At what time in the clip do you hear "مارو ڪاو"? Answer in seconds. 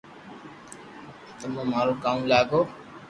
1.71-2.17